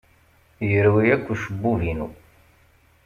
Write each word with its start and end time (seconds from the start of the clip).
Yerwi 0.69 1.05
akk 1.15 1.25
ucebbub-inu. 1.33 2.07